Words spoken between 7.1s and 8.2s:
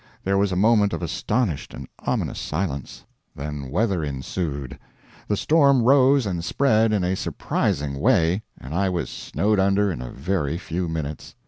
surprising